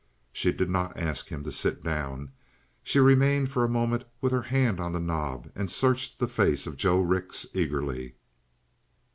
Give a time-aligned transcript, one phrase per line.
[0.33, 2.31] She did not ask him to sit down.
[2.81, 6.65] She remained for a moment with her hand on the knob and searched the face
[6.65, 8.15] of Joe Rix eagerly.